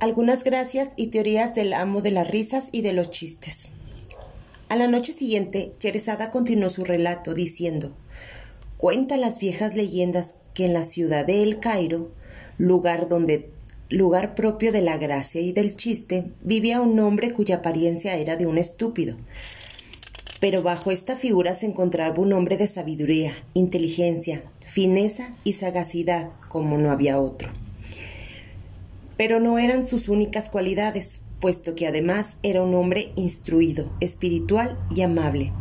algunas 0.00 0.44
gracias 0.44 0.90
y 0.96 1.08
teorías 1.08 1.54
del 1.54 1.74
amo 1.74 2.00
de 2.00 2.10
las 2.10 2.28
risas 2.28 2.70
y 2.72 2.80
de 2.80 2.94
los 2.94 3.10
chistes. 3.10 3.68
A 4.70 4.76
la 4.76 4.88
noche 4.88 5.12
siguiente, 5.12 5.72
Cherezada 5.78 6.30
continuó 6.30 6.70
su 6.70 6.84
relato 6.84 7.34
diciendo 7.34 7.92
Cuentan 8.78 9.20
las 9.20 9.38
viejas 9.38 9.74
leyendas 9.74 10.36
que 10.54 10.64
en 10.64 10.72
la 10.72 10.84
ciudad 10.84 11.26
de 11.26 11.42
El 11.42 11.60
Cairo, 11.60 12.10
lugar 12.56 13.08
donde 13.08 13.50
lugar 13.90 14.34
propio 14.34 14.72
de 14.72 14.80
la 14.80 14.96
gracia 14.96 15.40
y 15.42 15.52
del 15.52 15.76
chiste, 15.76 16.30
vivía 16.42 16.80
un 16.80 16.98
hombre 16.98 17.32
cuya 17.32 17.56
apariencia 17.56 18.16
era 18.16 18.36
de 18.36 18.46
un 18.46 18.56
estúpido. 18.56 19.16
Pero 20.40 20.62
bajo 20.62 20.90
esta 20.90 21.16
figura 21.16 21.54
se 21.54 21.66
encontraba 21.66 22.18
un 22.18 22.32
hombre 22.32 22.56
de 22.56 22.68
sabiduría, 22.68 23.34
inteligencia, 23.52 24.44
fineza 24.64 25.34
y 25.44 25.54
sagacidad, 25.54 26.30
como 26.48 26.78
no 26.78 26.90
había 26.90 27.20
otro. 27.20 27.50
Pero 29.20 29.38
no 29.38 29.58
eran 29.58 29.84
sus 29.84 30.08
únicas 30.08 30.48
cualidades, 30.48 31.24
puesto 31.40 31.74
que 31.74 31.86
además 31.86 32.38
era 32.42 32.62
un 32.62 32.74
hombre 32.74 33.12
instruido, 33.16 33.92
espiritual 34.00 34.78
y 34.90 35.02
amable, 35.02 35.52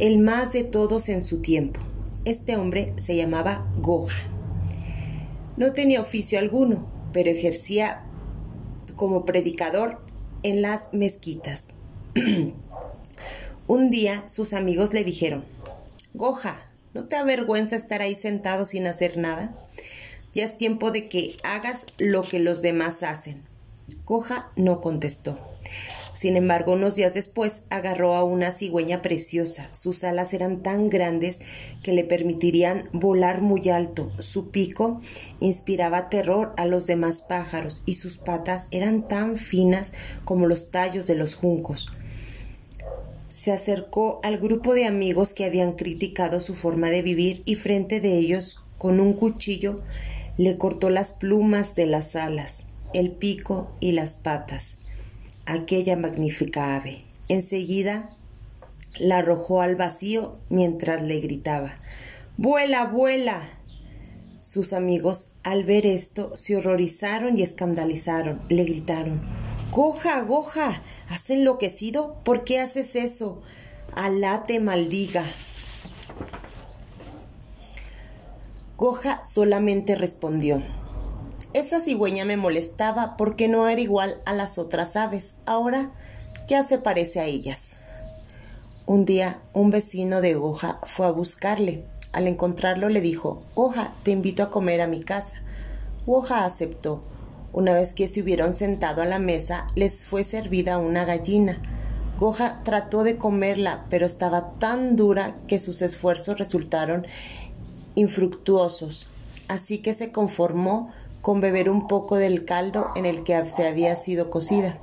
el 0.00 0.18
más 0.18 0.52
de 0.52 0.64
todos 0.64 1.08
en 1.08 1.22
su 1.22 1.40
tiempo. 1.40 1.78
Este 2.24 2.56
hombre 2.56 2.94
se 2.96 3.14
llamaba 3.14 3.64
Goja. 3.76 4.18
No 5.56 5.72
tenía 5.74 6.00
oficio 6.00 6.40
alguno, 6.40 6.90
pero 7.12 7.30
ejercía 7.30 8.02
como 8.96 9.24
predicador 9.24 10.00
en 10.42 10.60
las 10.60 10.92
mezquitas. 10.92 11.68
Un 13.68 13.90
día 13.90 14.26
sus 14.26 14.52
amigos 14.52 14.92
le 14.92 15.04
dijeron, 15.04 15.44
Goja, 16.14 16.58
¿no 16.94 17.06
te 17.06 17.14
avergüenza 17.14 17.76
estar 17.76 18.02
ahí 18.02 18.16
sentado 18.16 18.66
sin 18.66 18.88
hacer 18.88 19.18
nada? 19.18 19.54
Ya 20.32 20.44
es 20.44 20.56
tiempo 20.56 20.90
de 20.90 21.08
que 21.08 21.36
hagas 21.42 21.86
lo 21.98 22.22
que 22.22 22.38
los 22.38 22.62
demás 22.62 23.02
hacen. 23.02 23.42
Goja 24.04 24.50
no 24.56 24.80
contestó. 24.80 25.38
Sin 26.14 26.36
embargo, 26.36 26.72
unos 26.72 26.96
días 26.96 27.14
después 27.14 27.62
agarró 27.70 28.16
a 28.16 28.24
una 28.24 28.50
cigüeña 28.50 29.02
preciosa. 29.02 29.70
Sus 29.72 30.02
alas 30.02 30.34
eran 30.34 30.64
tan 30.64 30.90
grandes 30.90 31.40
que 31.84 31.92
le 31.92 32.02
permitirían 32.02 32.88
volar 32.92 33.40
muy 33.40 33.68
alto. 33.68 34.10
Su 34.18 34.50
pico 34.50 35.00
inspiraba 35.38 36.08
terror 36.08 36.54
a 36.56 36.66
los 36.66 36.86
demás 36.86 37.22
pájaros 37.22 37.82
y 37.86 37.94
sus 37.94 38.18
patas 38.18 38.66
eran 38.72 39.06
tan 39.06 39.36
finas 39.36 39.92
como 40.24 40.46
los 40.46 40.72
tallos 40.72 41.06
de 41.06 41.14
los 41.14 41.36
juncos 41.36 41.86
se 43.28 43.52
acercó 43.52 44.20
al 44.24 44.38
grupo 44.38 44.74
de 44.74 44.84
amigos 44.84 45.32
que 45.32 45.44
habían 45.44 45.74
criticado 45.74 46.40
su 46.40 46.54
forma 46.54 46.90
de 46.90 47.02
vivir 47.02 47.42
y 47.44 47.54
frente 47.54 48.00
de 48.00 48.14
ellos, 48.18 48.64
con 48.78 48.98
un 49.00 49.12
cuchillo, 49.12 49.76
le 50.38 50.56
cortó 50.56 50.88
las 50.88 51.10
plumas 51.10 51.74
de 51.74 51.86
las 51.86 52.16
alas, 52.16 52.64
el 52.94 53.10
pico 53.10 53.70
y 53.80 53.92
las 53.92 54.16
patas. 54.16 54.86
Aquella 55.44 55.96
magnífica 55.96 56.76
ave. 56.76 57.04
Enseguida 57.28 58.16
la 58.98 59.18
arrojó 59.18 59.60
al 59.60 59.76
vacío 59.76 60.38
mientras 60.48 61.02
le 61.02 61.20
gritaba 61.20 61.74
Vuela, 62.38 62.86
vuela. 62.86 63.50
Sus 64.38 64.72
amigos, 64.72 65.32
al 65.42 65.64
ver 65.64 65.84
esto, 65.84 66.34
se 66.34 66.56
horrorizaron 66.56 67.36
y 67.36 67.42
escandalizaron. 67.42 68.40
Le 68.48 68.64
gritaron 68.64 69.20
Goja, 69.72 70.22
Goja, 70.22 70.80
¿Has 71.08 71.30
enloquecido? 71.30 72.20
¿Por 72.22 72.44
qué 72.44 72.60
haces 72.60 72.94
eso? 72.94 73.42
Alá 73.94 74.44
te 74.46 74.60
maldiga. 74.60 75.24
Goja 78.78 79.24
solamente 79.24 79.96
respondió. 79.96 80.62
Esa 81.52 81.80
cigüeña 81.80 82.24
me 82.24 82.36
molestaba 82.36 83.16
porque 83.16 83.48
no 83.48 83.66
era 83.66 83.80
igual 83.80 84.18
a 84.24 84.32
las 84.34 84.56
otras 84.56 84.94
aves. 84.94 85.36
Ahora 85.46 85.90
ya 86.46 86.62
se 86.62 86.78
parece 86.78 87.18
a 87.18 87.24
ellas. 87.24 87.78
Un 88.86 89.04
día 89.04 89.42
un 89.52 89.70
vecino 89.70 90.20
de 90.20 90.34
Goja 90.34 90.78
fue 90.84 91.06
a 91.06 91.10
buscarle. 91.10 91.86
Al 92.12 92.28
encontrarlo 92.28 92.88
le 92.88 93.00
dijo, 93.00 93.42
Goja, 93.56 93.90
te 94.04 94.12
invito 94.12 94.44
a 94.44 94.50
comer 94.50 94.80
a 94.80 94.86
mi 94.86 95.02
casa. 95.02 95.42
Goja 96.06 96.44
aceptó. 96.44 97.02
Una 97.52 97.74
vez 97.74 97.94
que 97.94 98.06
se 98.06 98.22
hubieron 98.22 98.52
sentado 98.52 99.02
a 99.02 99.06
la 99.06 99.18
mesa, 99.18 99.66
les 99.74 100.04
fue 100.04 100.22
servida 100.22 100.78
una 100.78 101.04
gallina. 101.04 101.60
Goja 102.20 102.62
trató 102.62 103.02
de 103.02 103.16
comerla, 103.16 103.86
pero 103.90 104.06
estaba 104.06 104.52
tan 104.60 104.94
dura 104.94 105.34
que 105.48 105.58
sus 105.58 105.82
esfuerzos 105.82 106.38
resultaron 106.38 107.04
infructuosos, 107.98 109.08
así 109.48 109.78
que 109.78 109.92
se 109.92 110.12
conformó 110.12 110.92
con 111.20 111.40
beber 111.40 111.68
un 111.68 111.88
poco 111.88 112.14
del 112.14 112.44
caldo 112.44 112.86
en 112.94 113.06
el 113.06 113.24
que 113.24 113.44
se 113.48 113.66
había 113.66 113.96
sido 113.96 114.30
cocida. 114.30 114.78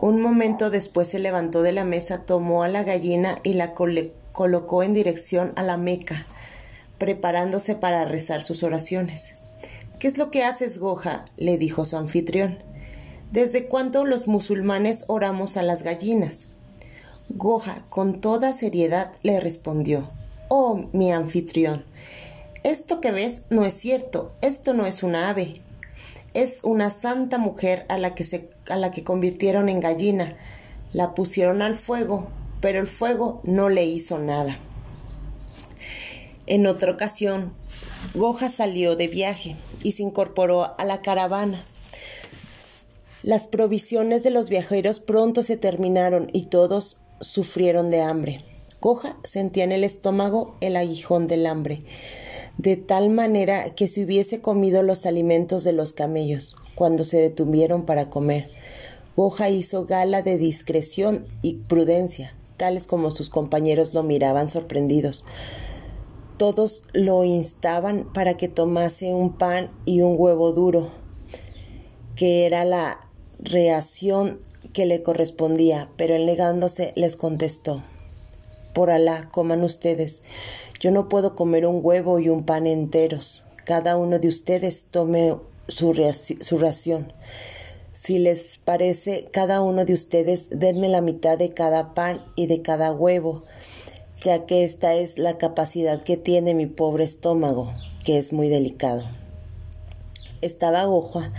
Un 0.00 0.20
momento 0.20 0.70
después 0.70 1.08
se 1.08 1.18
levantó 1.18 1.62
de 1.62 1.72
la 1.72 1.84
mesa, 1.84 2.22
tomó 2.24 2.62
a 2.62 2.68
la 2.68 2.84
gallina 2.84 3.38
y 3.42 3.54
la 3.54 3.74
colocó 3.74 4.84
en 4.84 4.94
dirección 4.94 5.52
a 5.56 5.64
la 5.64 5.76
Meca, 5.76 6.24
preparándose 6.98 7.74
para 7.74 8.04
rezar 8.04 8.44
sus 8.44 8.62
oraciones. 8.62 9.34
¿Qué 9.98 10.06
es 10.06 10.16
lo 10.16 10.30
que 10.30 10.44
haces, 10.44 10.78
Goja? 10.78 11.24
le 11.36 11.58
dijo 11.58 11.84
su 11.84 11.96
anfitrión. 11.96 12.58
¿Desde 13.32 13.66
cuándo 13.66 14.04
los 14.04 14.28
musulmanes 14.28 15.06
oramos 15.08 15.56
a 15.56 15.62
las 15.62 15.82
gallinas? 15.82 16.48
Goja, 17.30 17.84
con 17.88 18.20
toda 18.20 18.52
seriedad, 18.52 19.10
le 19.22 19.40
respondió. 19.40 20.10
Oh, 20.56 20.76
mi 20.92 21.10
anfitrión, 21.10 21.84
esto 22.62 23.00
que 23.00 23.10
ves 23.10 23.42
no 23.50 23.64
es 23.64 23.74
cierto, 23.74 24.30
esto 24.40 24.72
no 24.72 24.86
es 24.86 25.02
una 25.02 25.28
ave, 25.28 25.54
es 26.32 26.60
una 26.62 26.90
santa 26.90 27.38
mujer 27.38 27.84
a 27.88 27.98
la 27.98 28.14
que 28.14 28.22
se 28.22 28.50
a 28.68 28.76
la 28.76 28.92
que 28.92 29.02
convirtieron 29.02 29.68
en 29.68 29.80
gallina. 29.80 30.36
La 30.92 31.16
pusieron 31.16 31.60
al 31.60 31.74
fuego, 31.74 32.28
pero 32.60 32.78
el 32.78 32.86
fuego 32.86 33.40
no 33.42 33.68
le 33.68 33.84
hizo 33.84 34.20
nada. 34.20 34.56
En 36.46 36.68
otra 36.68 36.92
ocasión, 36.92 37.52
Goja 38.14 38.48
salió 38.48 38.94
de 38.94 39.08
viaje 39.08 39.56
y 39.82 39.90
se 39.90 40.04
incorporó 40.04 40.78
a 40.78 40.84
la 40.84 41.02
caravana. 41.02 41.60
Las 43.24 43.48
provisiones 43.48 44.22
de 44.22 44.30
los 44.30 44.50
viajeros 44.50 45.00
pronto 45.00 45.42
se 45.42 45.56
terminaron 45.56 46.28
y 46.32 46.44
todos 46.44 47.00
sufrieron 47.20 47.90
de 47.90 48.02
hambre. 48.02 48.53
Goja 48.84 49.16
sentía 49.24 49.64
en 49.64 49.72
el 49.72 49.82
estómago 49.82 50.56
el 50.60 50.76
aguijón 50.76 51.26
del 51.26 51.46
hambre, 51.46 51.78
de 52.58 52.76
tal 52.76 53.08
manera 53.08 53.74
que 53.74 53.88
se 53.88 54.04
hubiese 54.04 54.42
comido 54.42 54.82
los 54.82 55.06
alimentos 55.06 55.64
de 55.64 55.72
los 55.72 55.94
camellos 55.94 56.58
cuando 56.74 57.04
se 57.04 57.18
detuvieron 57.18 57.86
para 57.86 58.10
comer. 58.10 58.46
Goja 59.16 59.48
hizo 59.48 59.86
gala 59.86 60.20
de 60.20 60.36
discreción 60.36 61.24
y 61.40 61.54
prudencia, 61.54 62.36
tales 62.58 62.86
como 62.86 63.10
sus 63.10 63.30
compañeros 63.30 63.94
lo 63.94 64.02
miraban 64.02 64.48
sorprendidos. 64.48 65.24
Todos 66.36 66.82
lo 66.92 67.24
instaban 67.24 68.12
para 68.12 68.36
que 68.36 68.48
tomase 68.48 69.14
un 69.14 69.38
pan 69.38 69.70
y 69.86 70.02
un 70.02 70.14
huevo 70.18 70.52
duro, 70.52 70.90
que 72.16 72.44
era 72.44 72.66
la 72.66 73.00
reacción 73.38 74.40
que 74.74 74.84
le 74.84 75.02
correspondía, 75.02 75.88
pero 75.96 76.14
él 76.14 76.26
negándose 76.26 76.92
les 76.96 77.16
contestó 77.16 77.82
Por 78.74 78.90
Alá, 78.90 79.30
coman 79.30 79.64
ustedes. 79.64 80.20
Yo 80.80 80.90
no 80.90 81.08
puedo 81.08 81.34
comer 81.34 81.66
un 81.66 81.80
huevo 81.82 82.18
y 82.18 82.28
un 82.28 82.44
pan 82.44 82.66
enteros. 82.66 83.44
Cada 83.64 83.96
uno 83.96 84.18
de 84.18 84.28
ustedes 84.28 84.86
tome 84.90 85.36
su, 85.68 85.92
ración. 86.58 87.12
Si 87.94 88.18
les 88.18 88.58
parece, 88.58 89.28
cada 89.32 89.62
uno 89.62 89.86
de 89.86 89.94
ustedes 89.94 90.50
denme 90.50 90.88
la 90.88 91.00
mitad 91.00 91.38
de 91.38 91.50
cada 91.50 91.94
pan 91.94 92.22
y 92.36 92.46
de 92.48 92.60
cada 92.60 92.92
huevo 92.92 93.42
ya 94.24 94.46
que 94.46 94.64
esta 94.64 94.94
es 94.94 95.18
la 95.18 95.36
capacidad 95.36 96.02
que 96.02 96.16
tiene 96.16 96.54
mi 96.54 96.66
pobre 96.66 97.04
estómago, 97.04 97.70
que 98.04 98.16
es 98.16 98.32
muy 98.32 98.48
delicado. 98.48 99.02
Estaba 100.40 100.84
Goja 100.84 101.30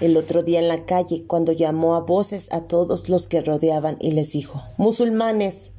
el 0.00 0.16
otro 0.16 0.42
día 0.42 0.58
en 0.58 0.66
la 0.66 0.84
calle 0.84 1.24
cuando 1.26 1.52
llamó 1.52 1.94
a 1.94 2.00
voces 2.00 2.52
a 2.52 2.62
todos 2.62 3.08
los 3.08 3.28
que 3.28 3.40
rodeaban 3.40 3.96
y 4.00 4.10
les 4.10 4.32
dijo 4.32 4.60
Musulmanes, 4.76 5.70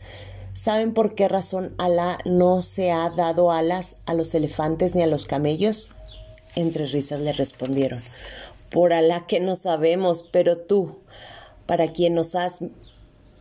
¿saben 0.53 0.93
por 0.93 1.15
qué 1.15 1.27
razón 1.27 1.73
Alá 1.77 2.19
no 2.25 2.61
se 2.61 2.91
ha 2.91 3.09
dado 3.09 3.51
alas 3.51 3.97
a 4.05 4.13
los 4.13 4.33
elefantes 4.35 4.95
ni 4.95 5.01
a 5.01 5.07
los 5.07 5.25
camellos? 5.25 5.91
Entre 6.55 6.85
risas 6.85 7.19
le 7.19 7.33
respondieron 7.33 8.01
Por 8.69 8.93
Alá 8.93 9.25
que 9.27 9.39
no 9.39 9.55
sabemos, 9.55 10.23
pero 10.31 10.57
tú, 10.57 10.99
para 11.65 11.91
quien 11.91 12.13
nos 12.13 12.35
has 12.35 12.59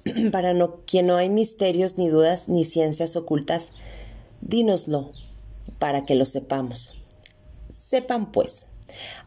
para 0.32 0.54
no, 0.54 0.80
quien 0.86 1.06
no 1.06 1.16
hay 1.16 1.28
misterios 1.28 1.98
ni 1.98 2.08
dudas 2.08 2.48
ni 2.48 2.64
ciencias 2.64 3.16
ocultas, 3.16 3.72
dínoslo 4.40 5.10
para 5.78 6.04
que 6.04 6.14
lo 6.14 6.24
sepamos. 6.24 6.94
Sepan 7.70 8.32
pues, 8.32 8.66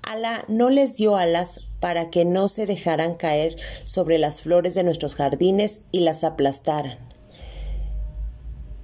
Alá 0.04 0.46
no 0.48 0.70
les 0.70 0.98
dio 0.98 1.16
alas 1.16 1.62
para 1.80 2.10
que 2.10 2.26
no 2.26 2.50
se 2.50 2.66
dejaran 2.66 3.16
caer 3.16 3.58
sobre 3.84 4.18
las 4.18 4.42
flores 4.42 4.76
de 4.76 4.84
nuestros 4.84 5.16
jardines 5.16 5.82
y 5.92 6.02
las 6.02 6.24
aplastaran. 6.24 7.15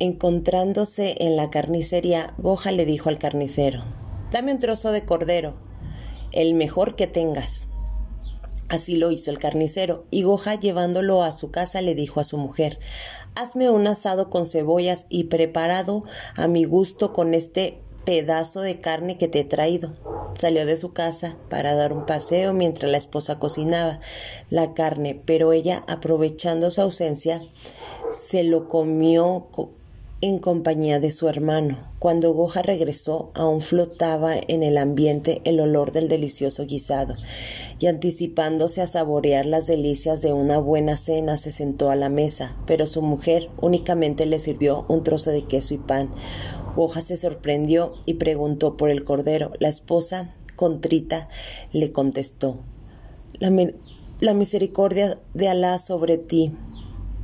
Encontrándose 0.01 1.13
en 1.19 1.36
la 1.36 1.51
carnicería, 1.51 2.33
Goja 2.39 2.71
le 2.71 2.86
dijo 2.86 3.09
al 3.09 3.19
carnicero, 3.19 3.83
Dame 4.31 4.51
un 4.51 4.57
trozo 4.57 4.92
de 4.92 5.06
cordero, 5.06 5.53
el 6.31 6.56
mejor 6.56 6.95
que 6.95 7.06
tengas. 7.06 7.68
Así 8.68 8.95
lo 8.95 9.12
hizo 9.12 9.30
el 9.30 9.38
carnicero, 9.38 10.06
y 10.09 10.24
Goja 10.24 10.56
llevándolo 10.56 11.21
a 11.21 11.31
su 11.31 11.51
casa 11.51 11.81
le 11.81 11.94
dijo 11.94 12.19
a 12.19 12.24
su 12.24 12.39
mujer 12.39 12.80
Hazme 13.36 13.69
un 13.69 13.86
asado 13.86 14.31
con 14.31 14.48
cebollas 14.48 15.06
y 15.07 15.25
preparado 15.25 16.01
a 16.36 16.48
mi 16.48 16.63
gusto 16.63 17.13
con 17.13 17.36
este 17.36 17.77
pedazo 18.03 18.62
de 18.62 18.80
carne 18.80 19.19
que 19.19 19.27
te 19.27 19.42
he 19.42 19.45
traído. 19.45 19.92
Salió 20.33 20.65
de 20.65 20.77
su 20.77 20.94
casa 20.94 21.38
para 21.48 21.75
dar 21.75 21.94
un 21.94 22.07
paseo 22.07 22.53
mientras 22.53 22.89
la 22.92 22.98
esposa 22.98 23.38
cocinaba 23.38 24.00
la 24.50 24.74
carne, 24.74 25.21
pero 25.27 25.53
ella, 25.53 25.83
aprovechando 25.88 26.71
su 26.71 26.81
ausencia, 26.81 27.44
se 28.12 28.44
lo 28.44 28.68
comió 28.68 29.50
en 30.22 30.38
compañía 30.38 31.00
de 31.00 31.10
su 31.10 31.28
hermano. 31.28 31.78
Cuando 31.98 32.34
Goja 32.34 32.62
regresó, 32.62 33.32
aún 33.34 33.62
flotaba 33.62 34.36
en 34.36 34.62
el 34.62 34.78
ambiente 34.78 35.42
el 35.46 35.60
olor 35.60 35.92
del 35.92 36.08
delicioso 36.08 36.66
guisado, 36.68 37.16
y 37.80 37.88
anticipándose 37.88 38.82
a 38.82 38.88
saborear 38.88 39.48
las 39.48 39.66
delicias 39.66 40.22
de 40.22 40.32
una 40.32 40.60
buena 40.60 40.96
cena, 40.96 41.38
se 41.38 41.50
sentó 41.50 41.90
a 41.90 41.96
la 41.96 42.10
mesa, 42.10 42.56
pero 42.68 42.86
su 42.86 43.02
mujer 43.02 43.50
únicamente 43.60 44.28
le 44.28 44.38
sirvió 44.38 44.86
un 44.88 45.04
trozo 45.04 45.32
de 45.32 45.46
queso 45.46 45.74
y 45.74 45.80
pan. 45.80 46.12
Goja 46.76 47.02
se 47.02 47.18
sorprendió 47.18 47.96
y 48.06 48.14
preguntó 48.14 48.78
por 48.78 48.90
el 48.90 49.04
cordero. 49.04 49.52
La 49.60 49.70
esposa, 49.70 50.36
contrita, 50.56 51.28
le 51.74 51.92
contestó 51.92 52.62
La, 53.40 53.52
la 54.20 54.34
misericordia 54.34 55.18
de 55.34 55.50
Alá 55.50 55.80
sobre 55.80 56.18
ti 56.18 56.54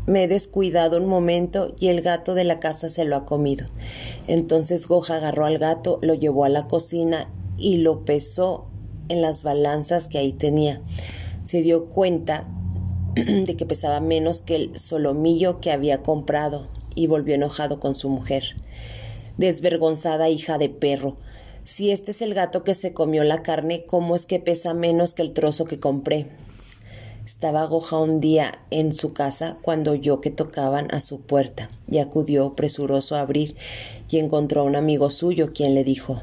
me 0.07 0.23
he 0.23 0.27
descuidado 0.27 0.97
un 0.97 1.05
momento 1.05 1.75
y 1.79 1.89
el 1.89 2.01
gato 2.01 2.33
de 2.33 2.45
la 2.45 2.59
casa 2.59 2.89
se 2.89 3.05
lo 3.05 3.15
ha 3.17 3.25
comido. 3.25 3.65
Entonces 4.27 4.87
Goja 4.87 5.17
agarró 5.17 5.45
al 5.45 5.59
gato, 5.59 5.99
lo 6.01 6.13
llevó 6.13 6.45
a 6.45 6.49
la 6.49 6.67
cocina 6.67 7.29
y 7.57 7.77
lo 7.77 8.05
pesó 8.05 8.67
en 9.09 9.21
las 9.21 9.43
balanzas 9.43 10.07
que 10.07 10.17
ahí 10.17 10.31
tenía. 10.31 10.81
Se 11.43 11.61
dio 11.61 11.85
cuenta 11.85 12.43
de 13.15 13.55
que 13.55 13.65
pesaba 13.65 13.99
menos 13.99 14.41
que 14.41 14.55
el 14.55 14.79
solomillo 14.79 15.59
que 15.59 15.71
había 15.71 16.01
comprado 16.01 16.67
y 16.95 17.07
volvió 17.07 17.35
enojado 17.35 17.79
con 17.81 17.93
su 17.93 18.09
mujer. 18.09 18.55
Desvergonzada 19.37 20.29
hija 20.29 20.57
de 20.57 20.69
perro, 20.69 21.15
si 21.65 21.91
este 21.91 22.11
es 22.11 22.21
el 22.21 22.33
gato 22.33 22.63
que 22.63 22.73
se 22.73 22.93
comió 22.93 23.25
la 23.25 23.43
carne, 23.43 23.83
¿cómo 23.85 24.15
es 24.15 24.25
que 24.25 24.39
pesa 24.39 24.73
menos 24.73 25.13
que 25.13 25.21
el 25.21 25.33
trozo 25.33 25.65
que 25.65 25.79
compré? 25.79 26.27
Estaba 27.27 27.65
Goja 27.65 27.97
un 27.97 28.21
día 28.21 28.57
en 28.71 28.93
su 28.93 29.11
casa 29.11 29.57
cuando 29.61 29.91
oyó 29.91 30.21
que 30.21 30.31
tocaban 30.31 30.87
a 30.91 31.01
su 31.01 31.19
puerta 31.19 31.67
y 31.85 31.97
acudió 31.97 32.55
presuroso 32.55 33.17
a 33.17 33.19
abrir 33.19 33.53
y 34.09 34.19
encontró 34.19 34.61
a 34.61 34.63
un 34.63 34.77
amigo 34.77 35.09
suyo 35.09 35.51
quien 35.53 35.75
le 35.75 35.83
dijo 35.83 36.15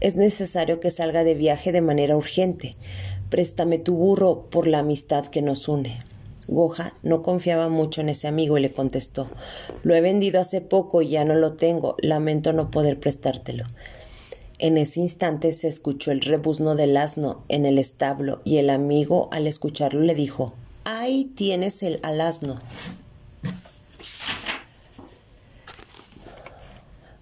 Es 0.00 0.16
necesario 0.16 0.80
que 0.80 0.90
salga 0.90 1.22
de 1.22 1.34
viaje 1.34 1.70
de 1.70 1.82
manera 1.82 2.16
urgente. 2.16 2.72
Préstame 3.30 3.78
tu 3.78 3.94
burro 3.94 4.50
por 4.50 4.66
la 4.66 4.80
amistad 4.80 5.24
que 5.26 5.40
nos 5.40 5.68
une. 5.68 5.96
Goja 6.48 6.94
no 7.04 7.22
confiaba 7.22 7.68
mucho 7.68 8.00
en 8.00 8.08
ese 8.08 8.26
amigo 8.26 8.58
y 8.58 8.62
le 8.62 8.72
contestó 8.72 9.28
Lo 9.84 9.94
he 9.94 10.00
vendido 10.00 10.40
hace 10.40 10.60
poco 10.60 11.00
y 11.00 11.10
ya 11.10 11.22
no 11.22 11.36
lo 11.36 11.52
tengo. 11.52 11.94
Lamento 12.00 12.52
no 12.52 12.72
poder 12.72 12.98
prestártelo. 12.98 13.66
En 14.64 14.78
ese 14.78 15.00
instante 15.00 15.52
se 15.52 15.68
escuchó 15.68 16.10
el 16.10 16.22
rebuzno 16.22 16.74
del 16.74 16.96
asno 16.96 17.44
en 17.50 17.66
el 17.66 17.78
establo 17.78 18.40
y 18.44 18.56
el 18.56 18.70
amigo 18.70 19.28
al 19.30 19.46
escucharlo 19.46 20.00
le 20.00 20.14
dijo 20.14 20.54
Ahí 20.84 21.26
tienes 21.36 21.82
el 21.82 22.00
al 22.02 22.22
asno. 22.22 22.58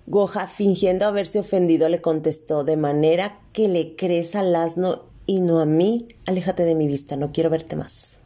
Goja, 0.07 0.47
fingiendo 0.47 1.05
haberse 1.05 1.41
ofendido, 1.41 1.89
le 1.89 2.01
contestó 2.01 2.63
de 2.63 2.77
manera 2.77 3.41
que 3.53 3.67
le 3.67 3.97
crees 3.97 4.37
al 4.37 4.55
asno 4.55 5.03
y 5.27 5.41
no 5.41 5.59
a 5.59 5.67
mí. 5.67 6.05
Aléjate 6.27 6.63
de 6.63 6.77
mi 6.77 6.87
vista, 6.87 7.17
no 7.17 7.33
quiero 7.33 7.51
verte 7.51 7.75
más. 7.75 8.21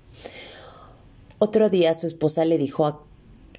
Otro 1.39 1.71
día 1.71 1.95
su 1.95 2.07
esposa 2.07 2.45
le 2.45 2.59
dijo 2.59 2.85
a, 2.85 3.03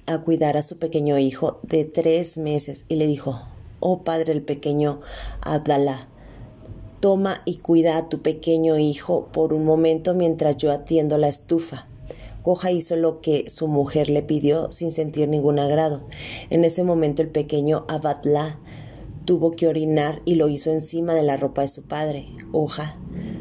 a 0.06 0.20
cuidar 0.20 0.56
a 0.56 0.62
su 0.62 0.78
pequeño 0.78 1.18
hijo 1.18 1.58
de 1.64 1.84
tres 1.84 2.38
meses 2.38 2.84
y 2.86 2.94
le 2.94 3.08
dijo 3.08 3.40
oh 3.80 4.02
Padre 4.02 4.32
el 4.32 4.42
pequeño 4.42 5.00
Abdalá. 5.40 6.08
Toma 7.00 7.42
y 7.44 7.58
cuida 7.58 7.96
a 7.96 8.08
tu 8.08 8.22
pequeño 8.22 8.78
hijo 8.78 9.28
por 9.32 9.52
un 9.52 9.64
momento 9.64 10.14
mientras 10.14 10.56
yo 10.56 10.72
atiendo 10.72 11.16
la 11.16 11.28
estufa. 11.28 11.86
Goja 12.42 12.72
hizo 12.72 12.96
lo 12.96 13.20
que 13.20 13.48
su 13.50 13.68
mujer 13.68 14.08
le 14.08 14.22
pidió 14.22 14.72
sin 14.72 14.90
sentir 14.90 15.28
ningún 15.28 15.58
agrado. 15.58 16.02
En 16.50 16.64
ese 16.64 16.82
momento 16.82 17.22
el 17.22 17.28
pequeño 17.28 17.84
Abdalá 17.88 18.58
tuvo 19.28 19.50
que 19.50 19.68
orinar 19.68 20.22
y 20.24 20.36
lo 20.36 20.48
hizo 20.48 20.70
encima 20.70 21.12
de 21.12 21.22
la 21.22 21.36
ropa 21.36 21.60
de 21.60 21.68
su 21.68 21.82
padre. 21.82 22.28
Hoja, 22.50 22.96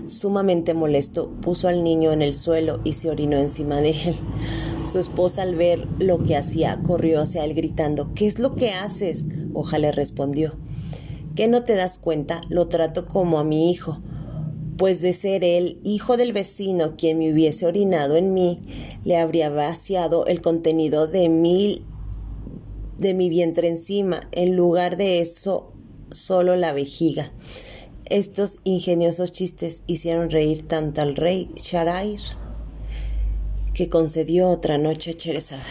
sumamente 0.08 0.74
molesto, 0.74 1.32
puso 1.42 1.70
al 1.70 1.82
niño 1.82 2.12
en 2.12 2.22
el 2.22 2.34
suelo 2.34 2.82
y 2.84 2.92
se 2.92 3.10
orinó 3.10 3.38
encima 3.38 3.78
de 3.78 3.92
él. 3.92 4.16
Su 4.86 5.00
esposa 5.00 5.44
al 5.44 5.56
ver 5.56 5.88
lo 5.98 6.18
que 6.26 6.36
hacía 6.36 6.82
corrió 6.86 7.22
hacia 7.22 7.46
él 7.46 7.54
gritando 7.54 8.14
¿Qué 8.16 8.28
es 8.28 8.38
lo 8.38 8.58
que 8.58 8.72
haces? 8.72 9.24
Hoja 9.54 9.80
le 9.80 9.94
respondió 9.94 10.50
¿Qué 11.36 11.48
no 11.48 11.64
te 11.64 11.76
das 11.76 11.98
cuenta? 11.98 12.42
Lo 12.50 12.68
trato 12.68 13.06
como 13.06 13.40
a 13.40 13.46
mi 13.46 13.72
hijo. 13.72 14.02
Pues 14.78 15.02
de 15.02 15.14
ser 15.14 15.46
él 15.46 15.80
hijo 15.86 16.18
del 16.18 16.34
vecino 16.34 16.98
quien 16.98 17.18
me 17.18 17.32
hubiese 17.32 17.66
orinado 17.66 18.18
en 18.18 18.34
mí, 18.34 18.58
le 19.06 19.16
habría 19.16 19.50
vaciado 19.50 20.26
el 20.26 20.42
contenido 20.42 21.08
de 21.08 21.30
mil 21.30 21.86
de 22.98 23.14
mi 23.14 23.30
vientre 23.30 23.68
encima, 23.68 24.28
en 24.32 24.56
lugar 24.56 24.98
de 24.98 25.22
eso 25.22 25.76
solo 26.12 26.56
la 26.56 26.74
vejiga. 26.74 27.32
Estos 28.10 28.60
ingeniosos 28.64 29.34
chistes 29.34 29.84
hicieron 29.88 30.30
reír 30.30 30.68
tanto 30.68 31.02
al 31.02 31.16
rey 31.16 31.50
Sharair 31.56 32.22
que 33.74 33.90
concedió 33.90 34.50
otra 34.50 34.78
noche 34.78 35.14
Cherezada. 35.14 35.64